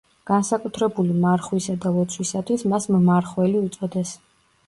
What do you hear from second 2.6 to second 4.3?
მას მმარხველი უწოდეს.